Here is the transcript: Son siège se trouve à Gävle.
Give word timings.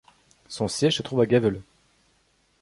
Son 0.47 0.67
siège 0.67 0.97
se 0.97 1.03
trouve 1.03 1.21
à 1.21 1.27
Gävle. 1.27 1.61